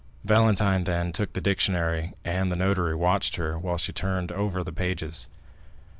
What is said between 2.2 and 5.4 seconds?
and the notary watched her while she turned over the pages.